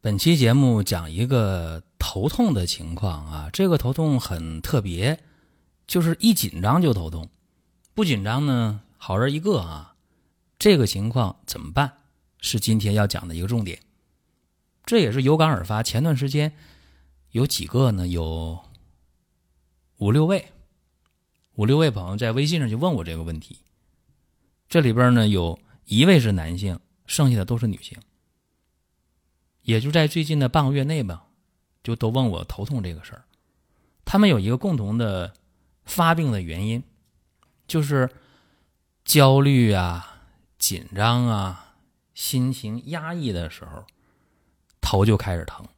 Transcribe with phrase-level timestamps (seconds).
[0.00, 5.18] 本期节目讲一个头痛的情况啊，这个头痛很特别，
[5.88, 7.28] 就是一紧张就头痛，
[7.94, 9.96] 不紧张呢好人一个啊。
[10.56, 11.94] 这个情况怎么办？
[12.38, 13.80] 是今天要讲的一个重点。
[14.86, 16.52] 这也是有感而发，前段时间
[17.32, 18.60] 有几个呢，有
[19.96, 20.52] 五六位，
[21.56, 23.58] 五六位朋友在微信上就问我这个问题。
[24.68, 27.98] 这里边呢有一位是男性，剩下的都是女性。
[29.68, 31.26] 也就在最近的半个月内吧，
[31.82, 33.24] 就都问我头痛这个事儿。
[34.06, 35.34] 他们有一个共同的
[35.84, 36.82] 发病的原因，
[37.66, 38.08] 就是
[39.04, 40.22] 焦虑啊、
[40.58, 41.74] 紧张啊、
[42.14, 43.84] 心情压抑的时候，
[44.80, 45.68] 头就开始疼。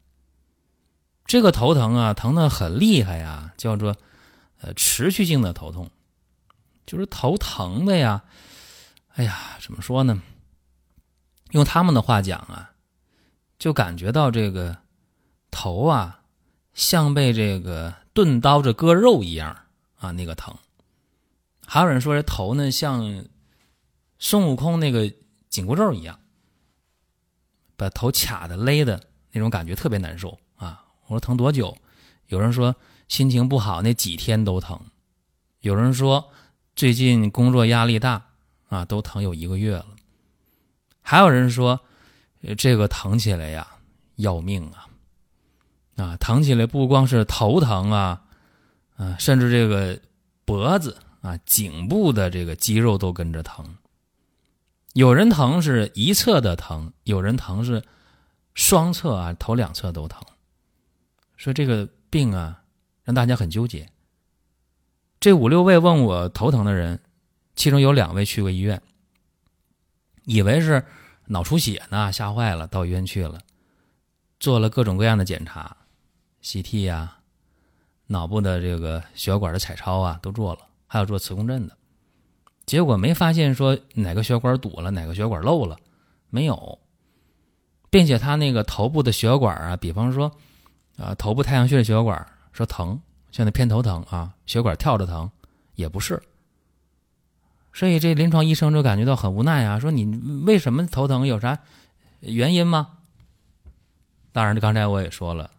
[1.25, 3.97] 这个头疼啊，疼的很厉害呀，叫做
[4.61, 5.91] 呃持续性的头痛，
[6.87, 8.23] 就是头疼的呀。
[9.15, 10.23] 哎呀，怎么说呢？
[11.51, 12.71] 用他们的话讲啊。
[13.61, 14.79] 就感觉到这个
[15.51, 16.23] 头啊，
[16.73, 19.55] 像被这个钝刀子割肉一样
[19.99, 20.57] 啊，那个疼。
[21.67, 23.27] 还有人说这头呢，像
[24.19, 25.13] 孙悟空那个
[25.51, 26.19] 紧箍咒一样，
[27.77, 30.87] 把头卡的勒的那种感觉特别难受啊。
[31.05, 31.77] 我说疼多久？
[32.29, 32.75] 有人说
[33.09, 34.81] 心情不好那几天都疼，
[35.61, 36.33] 有人说
[36.75, 38.29] 最近工作压力大
[38.71, 39.87] 啊，都疼有一个月了。
[41.03, 41.83] 还有人说。
[42.57, 43.67] 这个疼起来呀，
[44.17, 44.89] 要命啊！
[45.97, 48.23] 啊，疼起来不光是头疼啊，
[48.97, 50.01] 啊，甚至这个
[50.47, 53.77] 脖子啊、颈部的这个肌肉都跟着疼。
[54.95, 57.83] 有人疼是一侧的疼，有人疼是
[58.55, 60.23] 双侧啊，头两侧都疼。
[61.37, 62.63] 说这个病啊，
[63.05, 63.87] 让大家很纠结。
[65.21, 66.99] 这五六位问我头疼的人，
[67.55, 68.81] 其中有两位去过医院，
[70.25, 70.83] 以为是。
[71.33, 73.39] 脑出血呢，吓坏了，到医院去了，
[74.41, 75.77] 做了各种各样的检查
[76.43, 77.19] ，CT 呀，
[78.09, 81.77] 脑部的这个血管的彩超啊都做了，还有做磁共振的，
[82.67, 85.79] 结果没发现说哪个血管堵了，哪个血管漏了，
[86.31, 86.81] 没有，
[87.91, 90.33] 并且他那个头部的血管啊，比方说
[90.97, 95.31] 啊头部太阳穴的血管说疼，现在偏头疼啊，血管跳着疼，
[95.77, 96.21] 也不是。
[97.73, 100.05] 所以这临床医生就感觉到很无奈啊，说你
[100.45, 101.27] 为什么头疼？
[101.27, 101.59] 有啥
[102.21, 102.99] 原因吗？
[104.33, 105.51] 当然，刚才我也说了，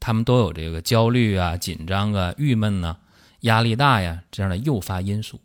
[0.00, 2.98] 他们都有这个焦虑啊、紧张啊、郁闷呐、
[3.40, 5.40] 压力大呀这样的诱发因素。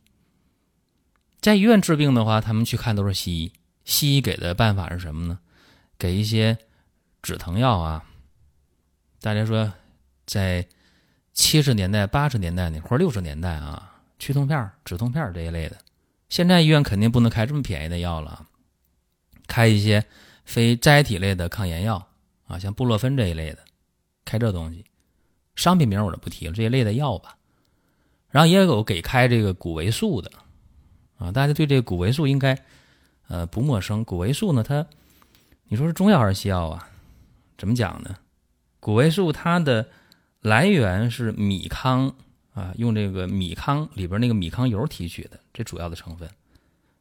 [1.40, 5.40] 在医院治病的话，他们去看都是西医，西医给的办法是什么呢？
[5.98, 6.58] 给一些
[7.22, 8.04] 止疼药啊。
[9.22, 9.72] 大家说，
[10.26, 10.68] 在
[11.34, 15.78] 七十年代、八十年代那或者六十年代啊，去痛片、止痛片这一类的。
[16.32, 18.48] 现在医院肯定不能开这么便宜的药了，
[19.48, 20.06] 开一些
[20.46, 22.08] 非甾体类的抗炎药
[22.48, 23.60] 啊，像布洛芬这一类的，
[24.24, 24.86] 开这东西，
[25.56, 27.36] 商品名我就不提了，这一类的药吧。
[28.30, 30.32] 然后也有给开这个谷维素的
[31.18, 32.58] 啊，大家对这个谷维素应该
[33.28, 34.06] 呃不陌生。
[34.06, 34.88] 谷维素呢，它
[35.66, 36.88] 你说是中药还是西药啊？
[37.58, 38.16] 怎么讲呢？
[38.80, 39.90] 谷维素它的
[40.40, 42.16] 来源是米糠。
[42.54, 46.30] 啊，用这个米糠里边那个米糠油提取的，这主要的成分，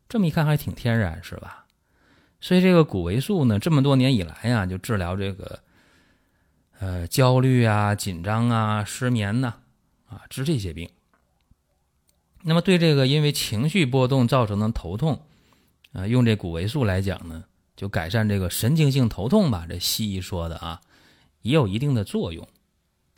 [0.08, 1.66] 这么一看还挺天然，是吧？
[2.40, 5.60] 所以这个谷维素呢，这么多年以来呀，就治疗这个
[6.78, 9.54] 呃焦虑啊、紧张啊、失眠呐，
[10.08, 10.88] 啊治这些病。
[12.42, 15.20] 那么对这个因为情绪波动造成的头痛，
[15.92, 17.44] 啊，用这谷维素来讲呢，
[17.76, 20.80] 就改善这个神经性头痛吧，这西医说的啊，
[21.42, 22.48] 也有一定的作用。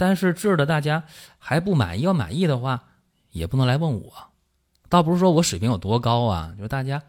[0.05, 1.05] 但是治的大家
[1.39, 2.89] 还不满意，要满意的话
[3.31, 4.13] 也不能来问我，
[4.89, 7.01] 倒不是说我水平有多高啊，就是大家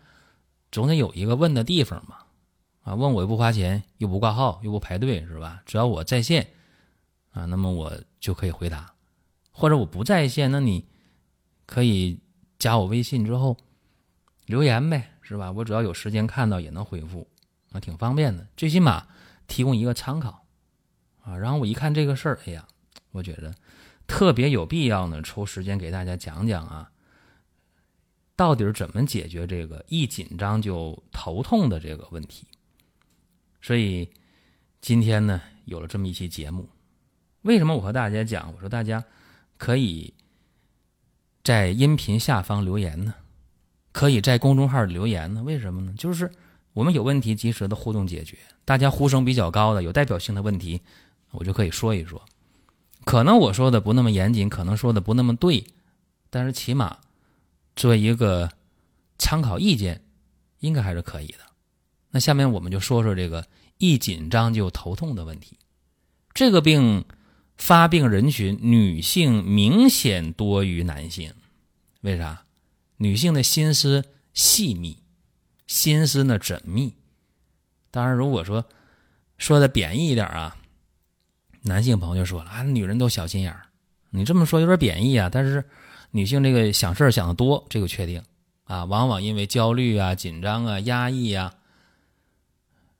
[0.71, 2.17] 总得有一个问的地方嘛，
[2.83, 5.63] 啊，问我又不花钱，又不挂号，又不排队，是吧？
[5.65, 6.47] 只要我在线，
[7.31, 8.93] 啊，那么我就可以回答，
[9.51, 10.85] 或者我不在线，那你
[11.65, 12.19] 可以
[12.59, 13.57] 加我微信之后
[14.45, 15.51] 留言呗，是吧？
[15.51, 17.27] 我只要有时间看到也能回复，
[17.71, 19.07] 啊，挺方便的，最起码
[19.47, 20.45] 提供一个参考，
[21.23, 22.63] 啊，然后我一看这个事儿，哎呀。
[23.13, 23.55] 我觉得
[24.05, 26.91] 特别有必要呢，抽时间给大家讲讲啊，
[28.35, 32.45] 到底是怎么解决这个一紧张就头痛的这个问题。
[33.61, 34.09] 所以
[34.81, 36.67] 今天呢有了这么一期节目。
[37.43, 38.53] 为什么我和大家讲？
[38.53, 39.03] 我说大家
[39.57, 40.13] 可以
[41.43, 43.13] 在音频下方留言呢，
[43.91, 45.43] 可以在公众号留言呢？
[45.43, 45.93] 为什么呢？
[45.97, 46.31] 就是
[46.73, 48.37] 我们有问题及时的互动解决。
[48.65, 50.81] 大家呼声比较高的、有代表性的问题，
[51.31, 52.21] 我就可以说一说。
[53.05, 55.65] 可能我说的不那么严谨，可能说的不那么对，
[56.29, 56.99] 但是起码
[57.75, 58.49] 作为一个
[59.17, 60.01] 参考意见，
[60.59, 61.39] 应该还是可以的。
[62.11, 63.47] 那下面我们就说说这个
[63.77, 65.57] 一紧张就头痛的问题。
[66.33, 67.05] 这个病
[67.57, 71.33] 发病人群女性明显多于男性，
[72.01, 72.45] 为啥？
[72.97, 74.99] 女性的心思细密，
[75.67, 76.93] 心思呢缜密。
[77.91, 78.65] 当然，如果说
[79.37, 80.55] 说的贬义一点啊，
[81.63, 83.61] 男性朋友就说了啊，女人都小心眼儿。
[84.11, 85.63] 你这么说有点贬义啊，但是
[86.11, 88.21] 女性这个想事儿想的多，这个确定
[88.65, 91.53] 啊，往往因为焦虑啊、紧张啊、压抑啊。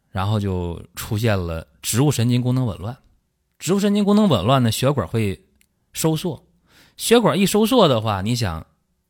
[0.10, 2.95] 然后就出现了植物神经功能紊乱，
[3.57, 5.44] 植物神经功能紊乱呢，血管会
[5.92, 6.45] 收缩，
[6.98, 8.66] 血管一收缩的话，你想，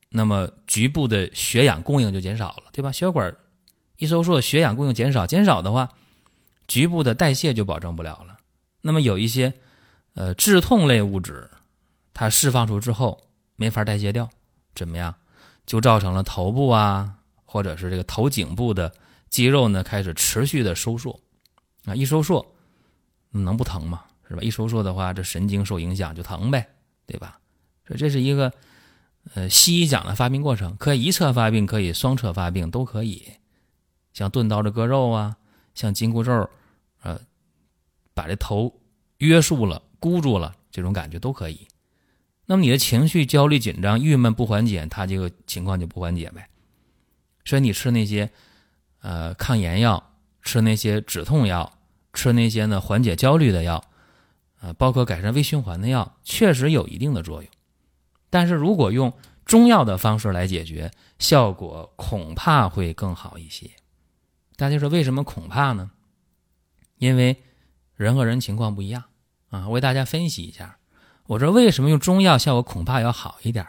[0.08, 2.90] 那么局部的血氧供应就减少了，对吧？
[2.90, 3.36] 血管
[3.98, 5.90] 一收缩，血氧供应减少，减少的话，
[6.66, 8.33] 局部的代谢就保证不了了。
[8.84, 9.54] 那么有一些
[10.12, 11.50] 呃致痛类物质，
[12.12, 13.18] 它释放出之后
[13.56, 14.28] 没法代谢掉，
[14.74, 15.14] 怎么样？
[15.64, 17.14] 就造成了头部啊，
[17.46, 18.92] 或者是这个头颈部的。
[19.30, 21.18] 肌肉呢开始持续的收缩，
[21.86, 22.54] 啊，一收缩
[23.30, 24.04] 能不疼吗？
[24.28, 24.42] 是吧？
[24.42, 26.64] 一收缩的话，这神经受影响就疼呗，
[27.04, 27.40] 对吧？
[27.84, 28.52] 所以这是一个
[29.34, 33.24] 呃西医讲的发病过程，可以一侧发病，可以双侧发病，都可以。
[34.12, 35.36] 像钝刀的割肉啊，
[35.74, 36.48] 像紧箍咒，
[37.02, 37.18] 呃，
[38.14, 38.80] 把这头
[39.18, 41.66] 约束了、箍住了，这种感觉都可以。
[42.46, 46.48] 那么你的情绪焦虑、紧张、郁闷不缓解，它这个情况就不缓解呗。
[47.44, 48.30] 所以你吃那些。
[49.06, 51.70] 呃，抗炎药，吃那些止痛药，
[52.14, 53.84] 吃那些呢缓解焦虑的药，
[54.62, 57.50] 呃，包括改善微循环的药，确实有一定的作用。
[58.30, 59.12] 但是如果用
[59.44, 63.70] 中药的方式来解决，效果恐怕会更好一些。
[64.56, 65.90] 大家说为什么恐怕呢？
[66.96, 67.36] 因为
[67.96, 69.04] 人和人情况不一样
[69.50, 69.68] 啊。
[69.68, 70.78] 我给大家分析一下，
[71.26, 73.66] 我说为什么用中药效果恐怕要好一点？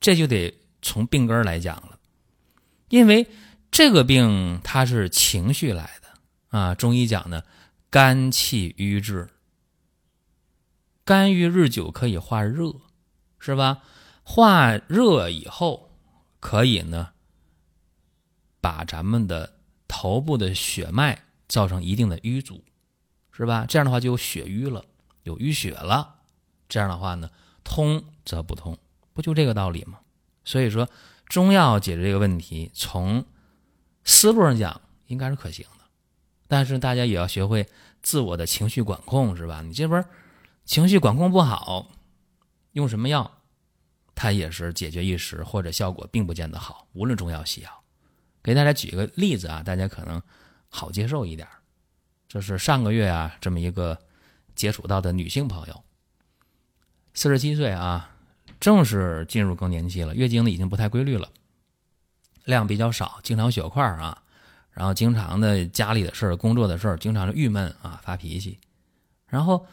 [0.00, 1.98] 这就得从病根来讲了，
[2.88, 3.26] 因为。
[3.70, 7.42] 这个病它是情绪来的啊，中医讲呢，
[7.90, 9.28] 肝气郁滞，
[11.04, 12.74] 肝郁日久可以化热，
[13.38, 13.82] 是吧？
[14.22, 15.90] 化热以后
[16.40, 17.10] 可以呢，
[18.62, 22.64] 把咱们的头部的血脉造成一定的淤阻，
[23.38, 23.64] 是吧？
[23.68, 24.84] 这样的话就有血瘀了，
[25.22, 26.16] 有淤血了。
[26.68, 27.30] 这样的话呢，
[27.62, 28.76] 通则不通，
[29.14, 30.00] 不就这个道理吗？
[30.44, 30.88] 所以说，
[31.26, 33.24] 中药解决这个问题，从
[34.02, 35.84] 思路上讲应该是可行的，
[36.48, 37.68] 但是大家也要学会
[38.02, 39.62] 自我的情绪管控，是吧？
[39.62, 40.04] 你这边
[40.64, 41.92] 情绪管控不好，
[42.72, 43.38] 用什么药，
[44.16, 46.88] 它也是解决一时，或者效果并不见得好。
[46.92, 47.70] 无论中药西药，
[48.42, 50.20] 给大家举个例子啊，大家可能
[50.68, 51.46] 好接受一点。
[52.28, 53.98] 这是上个月啊，这么一个
[54.54, 55.82] 接触到的女性朋友，
[57.14, 58.14] 四十七岁啊，
[58.60, 61.30] 正是进入更年期了，月经呢已经不太规律了。
[62.44, 64.22] 量比较少，经常血块啊，
[64.70, 68.58] 然后经常的家里的事儿、工作的事儿，经常是郁闷啊，发脾气。
[69.26, 69.66] 然后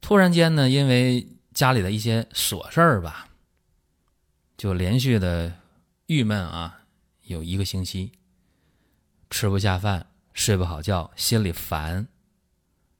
[0.00, 3.28] 突然间呢，因为家里的一些琐事儿吧，
[4.56, 5.52] 就连续的
[6.06, 6.80] 郁闷啊，
[7.24, 8.12] 有一个星期，
[9.28, 10.06] 吃不下饭，
[10.36, 12.06] 睡不好觉，心里烦。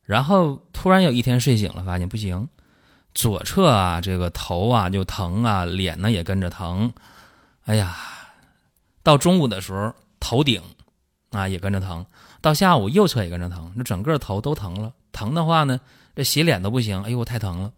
[0.02, 2.49] 然后突然有一天睡醒了，发现不行，
[3.14, 6.93] 左侧啊这个头啊就疼啊，脸呢也跟着疼，
[7.66, 7.97] 哎呀。
[9.02, 10.61] 到中午的时候，头顶
[11.31, 12.05] 啊也跟着疼；
[12.40, 14.93] 到下午，右侧也跟着疼，那整个头都疼了。
[15.12, 15.78] 疼的话呢，
[16.16, 17.73] 这洗脸都不行，哎呦，太疼了。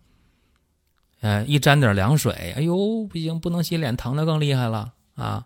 [1.21, 5.45] 哎，一沾点凉水，哎呦，不行，不能洗脸，疼的更厉害了啊。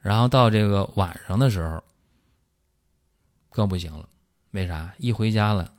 [0.00, 1.84] 然后到这个晚上的时候，
[3.52, 4.08] 更不行了。
[4.50, 4.92] 为啥？
[4.98, 5.72] 一回家了，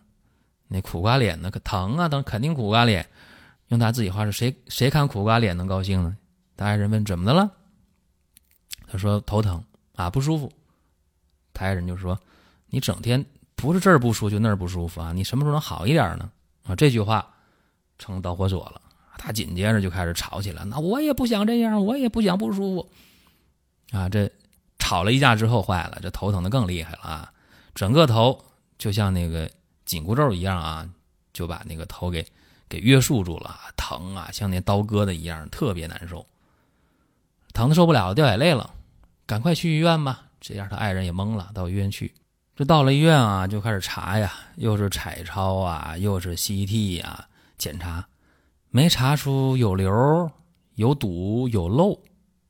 [0.67, 3.07] 那苦瓜脸呢可疼啊，疼，肯定苦瓜脸。
[3.67, 6.15] 用他自己话说，谁谁看苦瓜脸能高兴呢？
[6.55, 7.51] 大爱人问怎么的了？
[8.87, 9.63] 他说头疼
[9.95, 10.51] 啊，不舒服。
[11.53, 12.19] 他爱人就说
[12.69, 13.23] ：“你整天
[13.55, 16.31] 不是这儿不舒服就那儿不舒服啊，你什么时候能好一点呢？”
[16.65, 17.27] 啊，这句话
[17.97, 18.79] 成导火索了。
[19.17, 20.63] 他紧接着就开始吵起来。
[20.65, 22.89] 那我也不想这样，我也不想不舒服。
[23.97, 24.29] 啊，这
[24.77, 27.32] 吵了一架之后坏了，这头疼的更厉害了啊！
[27.73, 28.43] 整个头
[28.77, 29.49] 就像那个
[29.85, 30.87] 紧箍咒一样啊，
[31.33, 32.25] 就把那个头给
[32.69, 36.25] 给约束住了，疼啊，像那刀割的一样，特别难受，
[37.53, 38.73] 疼的受不了，掉眼泪了。
[39.25, 40.23] 赶快去医院吧！
[40.41, 42.13] 这样他爱人也懵了，到医院去，
[42.55, 47.27] 这到了医院啊，就开始查呀，又是彩超啊，又是 CT 呀，
[47.57, 48.05] 检查，
[48.69, 50.29] 没查出有瘤、
[50.75, 51.97] 有堵、有漏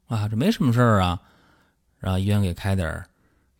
[0.08, 1.22] 啊，这没什么事儿啊。
[2.00, 3.06] 让医院给开点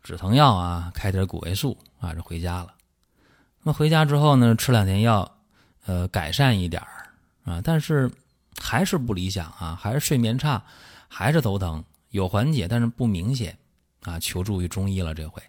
[0.04, 2.74] 止疼药啊，开点谷维素啊，就回家了。
[3.62, 5.38] 那么回家之后呢，吃两天药，
[5.86, 7.08] 呃，改善一点儿
[7.46, 8.12] 啊，但是
[8.62, 10.62] 还是不理想啊，还是睡眠差，
[11.08, 13.58] 还是头疼，有缓解，但是不明显
[14.02, 14.20] 啊。
[14.20, 15.42] 求助于中医了，这回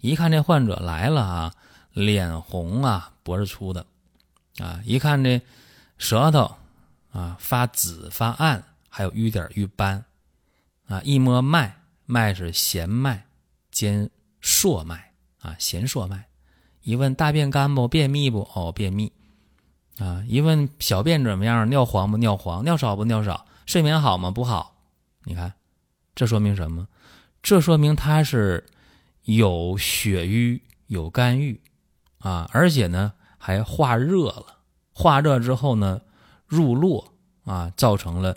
[0.00, 1.54] 一看这患者来了啊，
[1.92, 3.84] 脸红啊，脖子粗的
[4.58, 5.40] 啊，一看这
[5.98, 6.56] 舌头
[7.12, 10.02] 啊发紫发暗，还有瘀点瘀斑
[10.88, 11.76] 啊，一摸脉。
[12.06, 13.24] 脉是弦脉
[13.70, 14.10] 兼
[14.40, 16.28] 硕脉啊，弦硕脉。
[16.82, 17.86] 一问大便干不？
[17.86, 18.48] 便秘不？
[18.54, 19.12] 哦，便秘。
[19.98, 21.68] 啊，一问小便怎么样？
[21.68, 22.16] 尿黄不？
[22.16, 22.64] 尿黄。
[22.64, 23.04] 尿少不？
[23.04, 23.46] 尿少。
[23.66, 24.30] 睡眠好吗？
[24.30, 24.76] 不好。
[25.24, 25.52] 你看，
[26.14, 26.88] 这说明什么？
[27.42, 28.66] 这说明他是
[29.24, 31.60] 有血瘀、有肝郁
[32.18, 34.58] 啊，而且呢还化热了。
[34.92, 36.00] 化热之后呢，
[36.46, 37.12] 入络
[37.44, 38.36] 啊，造成了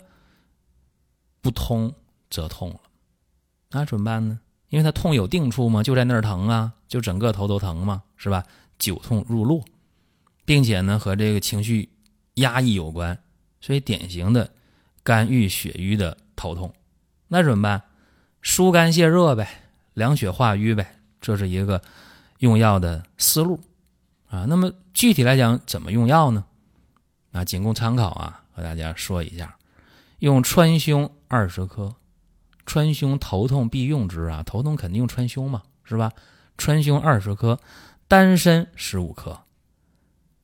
[1.40, 1.94] 不通
[2.30, 2.80] 则痛了。
[3.70, 4.40] 那怎么办呢？
[4.74, 5.84] 因为他痛有定处吗？
[5.84, 8.42] 就在那儿疼啊，就整个头都疼嘛，是吧？
[8.76, 9.64] 久痛入络，
[10.44, 11.88] 并且呢和这个情绪
[12.34, 13.16] 压抑有关，
[13.60, 14.50] 所以典型的
[15.04, 16.74] 肝郁血瘀的头痛。
[17.28, 17.80] 那怎么办？
[18.42, 19.48] 疏肝泄热呗，
[19.92, 21.80] 凉血化瘀呗，这是一个
[22.40, 23.60] 用药的思路
[24.28, 24.44] 啊。
[24.48, 26.44] 那么具体来讲，怎么用药呢？
[27.30, 29.56] 啊，仅供参考啊，和大家说一下，
[30.18, 31.94] 用川芎二十克。
[32.66, 36.12] 川芎头痛必用之啊，头痛肯定用川芎嘛，是吧？
[36.56, 37.58] 川芎二十克，
[38.08, 39.40] 丹参十五克。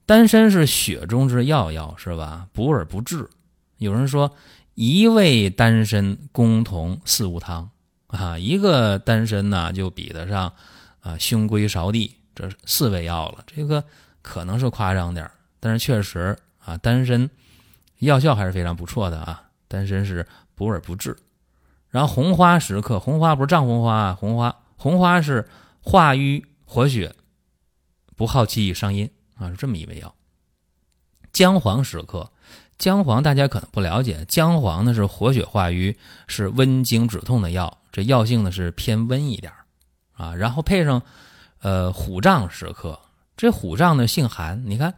[0.06, 2.48] 丹参是血中之要药，是吧？
[2.52, 3.30] 补而不滞。
[3.78, 4.30] 有人说
[4.74, 7.70] 一味丹参共同四物汤
[8.08, 10.52] 啊，一个丹参呢就比得上
[11.00, 13.44] 啊胸归芍地这四味药了。
[13.46, 13.84] 这个
[14.20, 17.30] 可能是夸张点但是确实啊，丹参
[17.98, 19.44] 药效还是非常不错的啊。
[19.68, 21.16] 丹参是补而不滞。
[21.90, 25.48] 然后红花十克，红花不是藏红花啊，红花红花是
[25.80, 27.14] 化瘀活血，
[28.16, 30.14] 不耗气伤阴啊，是这么一味药。
[31.32, 32.30] 姜黄十克，
[32.78, 35.96] 姜黄大家可能不了解，姜黄呢是活血化瘀，
[36.28, 39.52] 是温经止痛的药，这药性呢是偏温一点
[40.12, 40.34] 啊。
[40.34, 41.02] 然后配上
[41.60, 43.00] 呃虎杖十克，
[43.36, 44.94] 这虎杖呢性寒，你看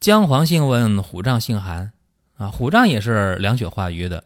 [0.00, 1.92] 姜黄性温，虎杖性寒
[2.36, 4.24] 啊，虎杖也是凉血化瘀的。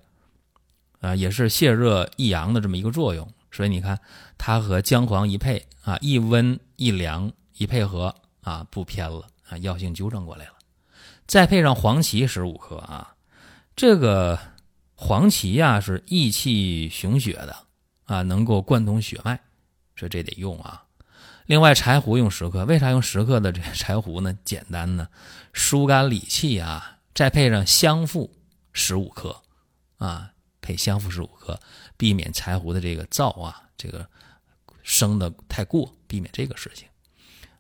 [1.00, 3.98] 啊，也是泻热益阳的这么一个作用，所以你看
[4.38, 10.52] 它和姜黄一配啊，一温一凉一配合啊，不偏了啊，药性纠正过来了。
[11.26, 13.14] 再配上黄芪十五克啊，
[13.74, 14.38] 这个
[14.94, 17.56] 黄芪呀是益气雄血的
[18.04, 19.40] 啊，能够贯通血脉，
[19.96, 20.84] 所以这得用啊。
[21.46, 24.36] 另外柴胡用十克，为啥用十克的这柴胡呢？
[24.44, 25.08] 简单呢，
[25.52, 26.98] 疏肝理气啊。
[27.12, 28.30] 再配上香附
[28.72, 29.42] 十五克
[29.98, 30.30] 啊。
[30.70, 31.58] 配香附十五克，
[31.96, 34.08] 避免柴胡的这个燥啊，这个
[34.84, 36.86] 生的太过，避免这个事情。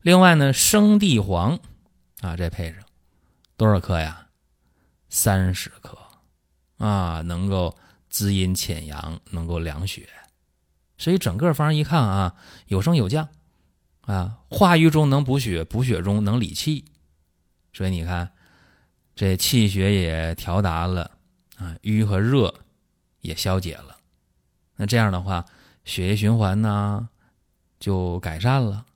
[0.02, 1.58] 另外呢，生地黄
[2.20, 2.80] 啊，再配上
[3.56, 4.28] 多少克呀？
[5.08, 5.98] 三十克
[6.78, 7.76] 啊，能够
[8.08, 10.08] 滋阴潜阳，能够凉血。
[10.96, 12.36] 所以整个方一看啊，
[12.68, 13.28] 有升有降
[14.02, 16.84] 啊，化瘀中能补血，补血中能理气。
[17.72, 18.30] 所以你看，
[19.16, 21.10] 这气血也调达了
[21.56, 22.54] 啊，瘀和热。
[23.20, 23.96] 也消解了，
[24.76, 25.44] 那这样的话，
[25.84, 27.08] 血液循环呢
[27.78, 28.86] 就改善了，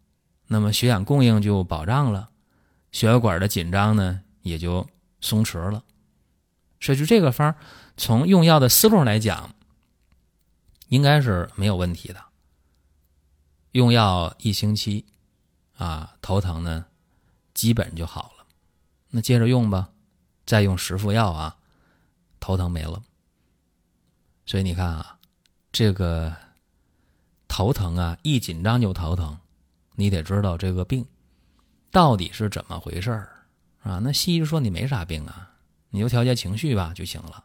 [0.46, 2.30] 那么血氧供应就保障了，
[2.92, 4.86] 血管的紧张呢也就
[5.20, 5.82] 松弛了。
[6.80, 7.54] 所以就这个方，
[7.96, 9.54] 从用药的思路来讲，
[10.88, 12.22] 应该是没有问题的。
[13.72, 15.04] 用药一星期，
[15.76, 16.86] 啊，头疼呢
[17.54, 18.46] 基本就好了。
[19.10, 19.90] 那接着用吧，
[20.44, 21.56] 再用十副药啊，
[22.38, 23.02] 头疼没了。
[24.46, 25.18] 所以你看啊，
[25.72, 26.34] 这个
[27.48, 29.38] 头疼啊，一紧张就头疼，
[29.94, 31.06] 你得知道这个病
[31.90, 33.30] 到底是怎么回事儿
[33.82, 34.00] 啊？
[34.02, 35.50] 那西医说你没啥病啊，
[35.90, 37.44] 你就调节情绪吧就行了。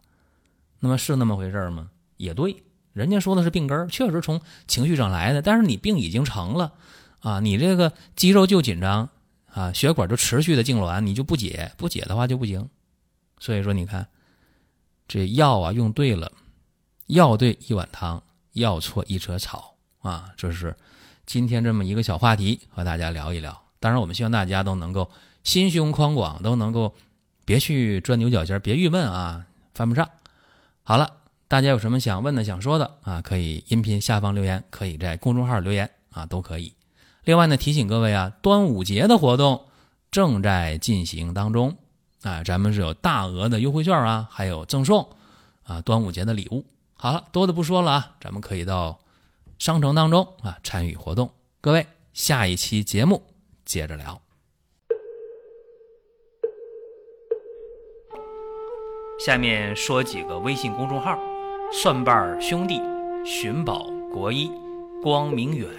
[0.79, 1.89] 那么是那么回事儿吗？
[2.17, 2.63] 也对，
[2.93, 5.41] 人家说的是病根儿，确实从情绪上来的。
[5.41, 6.73] 但是你病已经成了
[7.19, 9.09] 啊，你这个肌肉就紧张
[9.53, 12.69] 啊，血管就持续的痉挛，你就不解，不解的话就不行。
[13.39, 14.07] 所以说，你看
[15.07, 16.31] 这药啊，用对了。
[17.09, 18.21] 药对一碗汤，
[18.53, 20.29] 药错一车草啊！
[20.37, 20.75] 这是
[21.25, 23.59] 今天这么一个小话题，和大家聊一聊。
[23.79, 25.09] 当然，我们希望大家都能够
[25.43, 26.93] 心胸宽广，都能够
[27.45, 30.07] 别去钻牛角尖，别郁闷啊，犯不上。
[30.83, 31.11] 好了，
[31.47, 36.75] 大家有什么想问的、想说的啊，可以音频下方留言，可以在公众号留言啊，都可以。
[37.23, 39.65] 另外呢，提醒各位啊，端午节的活动
[40.11, 41.75] 正在进行当中
[42.21, 45.09] 啊，咱们是有大额的优惠券啊，还有赠送
[45.63, 46.63] 啊，端午节的礼物。
[47.01, 48.99] 好了，多的不说了啊，咱们可以到
[49.57, 51.31] 商城当中啊参与活动。
[51.61, 53.23] 各位，下一期节目
[53.63, 54.21] 接着聊。
[59.17, 61.17] 下面说几个微信公众号：
[61.71, 62.81] 蒜瓣兄弟、
[63.25, 64.51] 寻宝国医、
[65.01, 65.69] 光明远。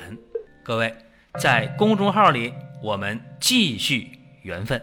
[0.65, 0.91] 各位
[1.39, 2.51] 在公众号里，
[2.83, 4.83] 我们继续缘分。